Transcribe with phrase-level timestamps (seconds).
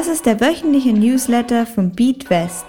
[0.00, 2.64] Das ist der wöchentliche Newsletter von BeatWest.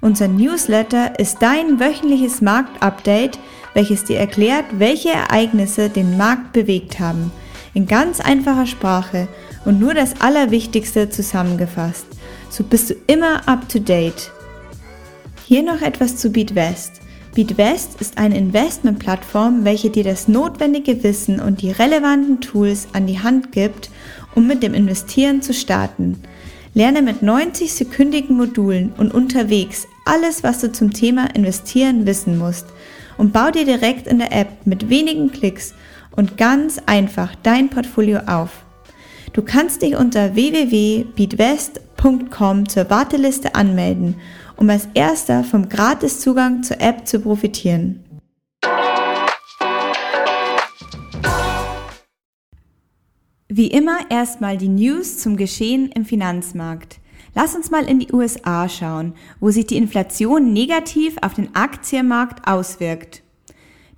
[0.00, 3.38] Unser Newsletter ist dein wöchentliches Marktupdate,
[3.72, 7.30] welches dir erklärt, welche Ereignisse den Markt bewegt haben.
[7.72, 9.28] In ganz einfacher Sprache
[9.64, 12.06] und nur das Allerwichtigste zusammengefasst.
[12.50, 14.32] So bist du immer up to date.
[15.46, 17.00] Hier noch etwas zu BeatWest.
[17.32, 23.20] BeatWest ist eine Investmentplattform, welche dir das notwendige Wissen und die relevanten Tools an die
[23.20, 23.88] Hand gibt,
[24.34, 26.20] um mit dem Investieren zu starten.
[26.74, 32.64] Lerne mit 90-sekündigen Modulen und unterwegs alles, was du zum Thema Investieren wissen musst
[33.18, 35.74] und bau dir direkt in der App mit wenigen Klicks
[36.16, 38.64] und ganz einfach dein Portfolio auf.
[39.32, 44.16] Du kannst dich unter www.beatwest.com zur Warteliste anmelden,
[44.56, 48.01] um als erster vom Gratiszugang zur App zu profitieren.
[53.54, 57.00] Wie immer erstmal die News zum Geschehen im Finanzmarkt.
[57.34, 62.48] Lass uns mal in die USA schauen, wo sich die Inflation negativ auf den Aktienmarkt
[62.48, 63.22] auswirkt.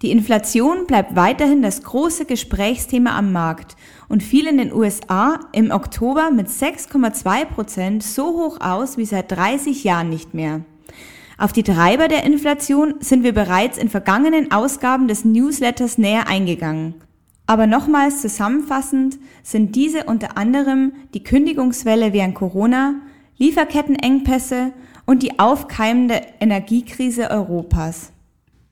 [0.02, 3.76] Die Inflation bleibt weiterhin das große Gesprächsthema am Markt
[4.08, 9.30] und fiel in den USA im Oktober mit 6,2 Prozent so hoch aus wie seit
[9.30, 10.62] 30 Jahren nicht mehr.
[11.38, 16.94] Auf die Treiber der Inflation sind wir bereits in vergangenen Ausgaben des Newsletters näher eingegangen.
[17.46, 22.94] Aber nochmals zusammenfassend sind diese unter anderem die Kündigungswelle während Corona,
[23.36, 24.72] Lieferkettenengpässe
[25.06, 28.12] und die aufkeimende Energiekrise Europas.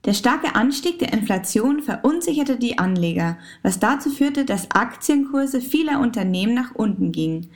[0.05, 6.53] Der starke Anstieg der Inflation verunsicherte die Anleger, was dazu führte, dass Aktienkurse vieler Unternehmen
[6.53, 7.47] nach unten gingen,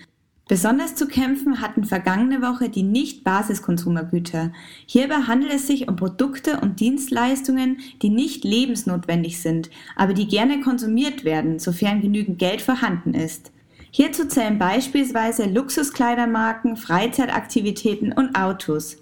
[0.48, 4.54] Besonders zu kämpfen hatten vergangene Woche die Nicht-Basiskonsumergüter.
[4.86, 10.62] Hierbei handelt es sich um Produkte und Dienstleistungen, die nicht lebensnotwendig sind, aber die gerne
[10.62, 13.52] konsumiert werden, sofern genügend Geld vorhanden ist.
[13.98, 18.98] Hierzu zählen beispielsweise Luxuskleidermarken, Freizeitaktivitäten und Autos.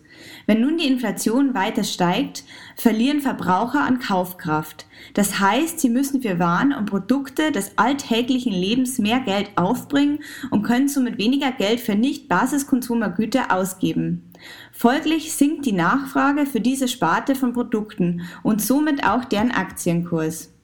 [0.48, 2.46] Wenn nun die Inflation weiter steigt,
[2.78, 4.86] verlieren Verbraucher an Kaufkraft.
[5.14, 10.64] Das heißt, sie müssen für Waren und Produkte des alltäglichen Lebens mehr Geld aufbringen und
[10.64, 14.32] können somit weniger Geld für nicht Basiskonsumergüter ausgeben.
[14.72, 20.55] Folglich sinkt die Nachfrage für diese Sparte von Produkten und somit auch deren Aktienkurs.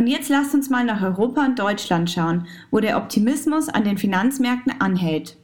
[0.00, 3.98] Und jetzt lasst uns mal nach Europa und Deutschland schauen, wo der Optimismus an den
[3.98, 5.36] Finanzmärkten anhält.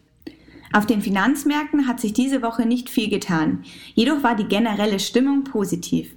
[0.73, 5.45] Auf den Finanzmärkten hat sich diese Woche nicht viel getan, jedoch war die generelle Stimmung
[5.45, 6.17] positiv.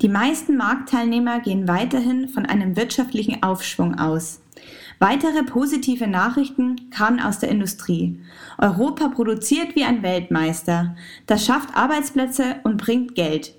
[0.00, 4.40] Die meisten Marktteilnehmer gehen weiterhin von einem wirtschaftlichen Aufschwung aus.
[4.98, 8.22] Weitere positive Nachrichten kamen aus der Industrie.
[8.56, 10.96] Europa produziert wie ein Weltmeister.
[11.26, 13.52] Das schafft Arbeitsplätze und bringt Geld.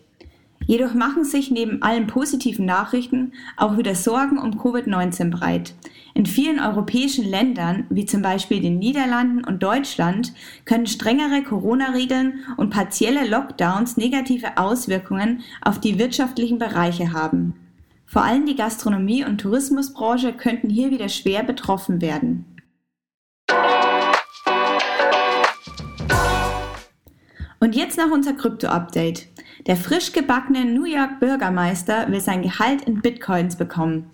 [0.67, 5.73] Jedoch machen sich neben allen positiven Nachrichten auch wieder Sorgen um Covid-19 breit.
[6.13, 10.33] In vielen europäischen Ländern, wie zum Beispiel den Niederlanden und Deutschland,
[10.65, 17.53] können strengere Corona-Regeln und partielle Lockdowns negative Auswirkungen auf die wirtschaftlichen Bereiche haben.
[18.05, 22.45] Vor allem die Gastronomie- und Tourismusbranche könnten hier wieder schwer betroffen werden.
[27.61, 29.30] Und jetzt noch unser Krypto-Update.
[29.67, 34.09] Der frisch gebackene New York Bürgermeister will sein Gehalt in Bitcoins bekommen.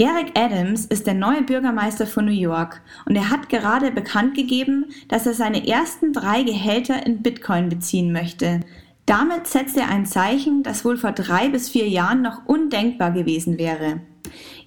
[0.00, 4.86] Eric Adams ist der neue Bürgermeister von New York und er hat gerade bekannt gegeben,
[5.08, 8.60] dass er seine ersten drei Gehälter in Bitcoin beziehen möchte.
[9.06, 13.58] Damit setzt er ein Zeichen, das wohl vor drei bis vier Jahren noch undenkbar gewesen
[13.58, 14.00] wäre.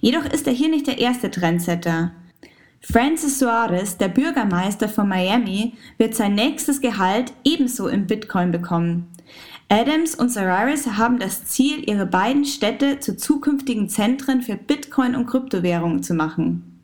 [0.00, 2.12] Jedoch ist er hier nicht der erste Trendsetter.
[2.82, 9.06] Francis Suarez, der Bürgermeister von Miami, wird sein nächstes Gehalt ebenso in Bitcoin bekommen.
[9.72, 15.24] Adams und Solaris haben das Ziel, ihre beiden Städte zu zukünftigen Zentren für Bitcoin und
[15.24, 16.82] Kryptowährungen zu machen.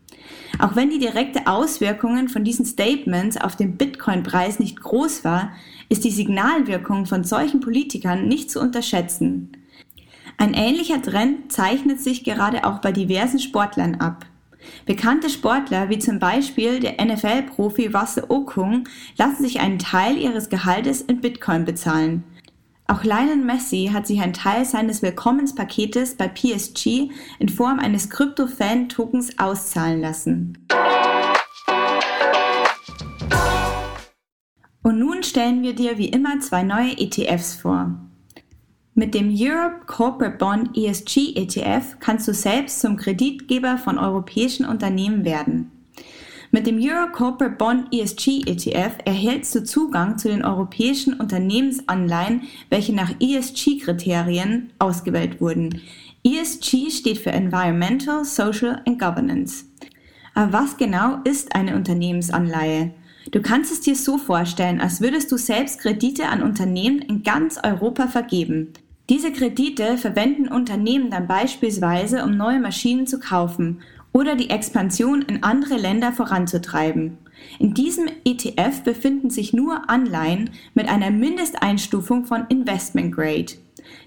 [0.58, 5.52] Auch wenn die direkte Auswirkungen von diesen Statements auf den Bitcoin-Preis nicht groß war,
[5.90, 9.52] ist die Signalwirkung von solchen Politikern nicht zu unterschätzen.
[10.38, 14.24] Ein ähnlicher Trend zeichnet sich gerade auch bei diversen Sportlern ab.
[14.86, 18.84] Bekannte Sportler wie zum Beispiel der NFL-Profi Wasse Okung
[19.18, 22.24] lassen sich einen Teil ihres Gehaltes in Bitcoin bezahlen.
[22.90, 29.38] Auch Lionel Messi hat sich einen Teil seines Willkommenspaketes bei PSG in Form eines Krypto-Fan-Tokens
[29.38, 30.66] auszahlen lassen.
[34.82, 37.94] Und nun stellen wir dir wie immer zwei neue ETFs vor.
[38.94, 45.26] Mit dem Europe Corporate Bond ESG ETF kannst du selbst zum Kreditgeber von europäischen Unternehmen
[45.26, 45.77] werden.
[46.50, 52.94] Mit dem Euro Corporate Bond ESG ETF erhältst du Zugang zu den europäischen Unternehmensanleihen, welche
[52.94, 55.82] nach ESG-Kriterien ausgewählt wurden.
[56.24, 59.66] ESG steht für Environmental, Social and Governance.
[60.34, 62.92] Aber was genau ist eine Unternehmensanleihe?
[63.30, 67.58] Du kannst es dir so vorstellen, als würdest du selbst Kredite an Unternehmen in ganz
[67.62, 68.72] Europa vergeben.
[69.10, 73.80] Diese Kredite verwenden Unternehmen dann beispielsweise, um neue Maschinen zu kaufen
[74.12, 77.18] oder die Expansion in andere Länder voranzutreiben.
[77.58, 83.54] In diesem ETF befinden sich nur Anleihen mit einer Mindesteinstufung von Investment Grade.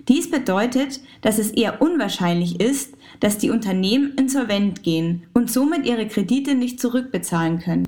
[0.08, 6.08] Dies bedeutet, dass es eher unwahrscheinlich ist, dass die Unternehmen insolvent gehen und somit ihre
[6.08, 7.88] Kredite nicht zurückbezahlen können.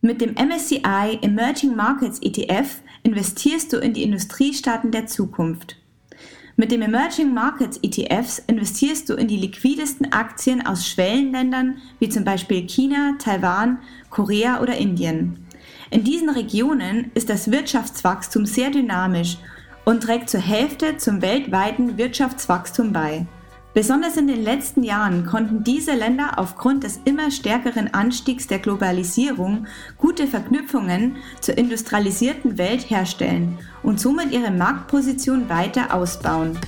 [0.00, 5.76] Mit dem MSCI Emerging Markets ETF investierst du in die Industriestaaten der Zukunft.
[6.60, 12.24] Mit dem Emerging Markets ETFs investierst du in die liquidesten Aktien aus Schwellenländern wie zum
[12.24, 13.78] Beispiel China, Taiwan,
[14.10, 15.46] Korea oder Indien.
[15.92, 19.38] In diesen Regionen ist das Wirtschaftswachstum sehr dynamisch
[19.84, 23.28] und trägt zur Hälfte zum weltweiten Wirtschaftswachstum bei.
[23.78, 29.68] Besonders in den letzten Jahren konnten diese Länder aufgrund des immer stärkeren Anstiegs der Globalisierung
[29.98, 36.58] gute Verknüpfungen zur industrialisierten Welt herstellen und somit ihre Marktposition weiter ausbauen.